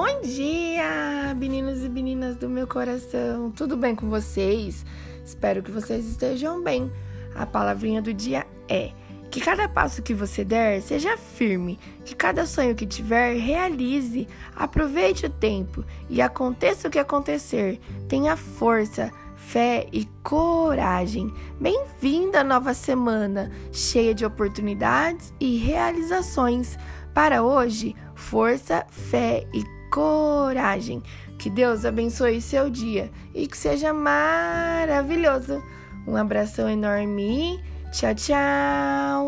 [0.00, 3.50] Bom dia, meninos e meninas do meu coração.
[3.50, 4.86] Tudo bem com vocês?
[5.24, 6.88] Espero que vocês estejam bem.
[7.34, 8.92] A palavrinha do dia é:
[9.28, 14.28] que cada passo que você der seja firme, que cada sonho que tiver realize.
[14.54, 17.80] Aproveite o tempo e aconteça o que acontecer.
[18.08, 21.34] Tenha força, fé e coragem.
[21.60, 26.78] Bem-vinda à nova semana, cheia de oportunidades e realizações.
[27.12, 31.02] Para hoje, força, fé e coragem.
[31.38, 35.62] Que Deus abençoe seu dia e que seja maravilhoso.
[36.06, 37.62] Um abração enorme.
[37.92, 39.27] Tchau, tchau.